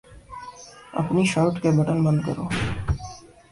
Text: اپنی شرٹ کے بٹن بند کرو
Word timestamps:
اپنی 1.01 1.25
شرٹ 1.25 1.61
کے 1.61 1.69
بٹن 1.71 2.03
بند 2.05 2.21
کرو 2.25 2.47